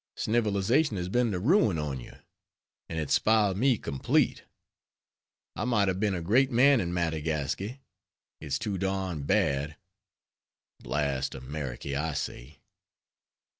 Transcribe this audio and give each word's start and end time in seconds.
Snivelization 0.17 0.97
has 0.97 1.09
been 1.09 1.29
the 1.29 1.37
ruin 1.39 1.77
on 1.77 1.99
ye; 1.99 2.09
and 2.89 2.99
it's 2.99 3.13
spiled 3.13 3.55
me 3.55 3.77
complete; 3.77 4.41
I 5.55 5.63
might 5.63 5.89
have 5.89 5.99
been 5.99 6.15
a 6.15 6.23
great 6.23 6.49
man 6.49 6.81
in 6.81 6.91
Madagasky; 6.91 7.81
it's 8.39 8.57
too 8.57 8.79
darned 8.79 9.27
bad! 9.27 9.75
Blast 10.79 11.33
Ameriky, 11.33 11.95
I 11.95 12.13
say." 12.13 12.61